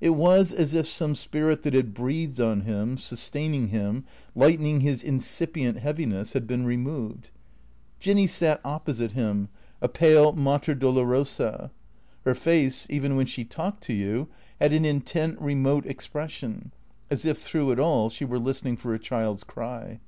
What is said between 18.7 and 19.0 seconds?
for her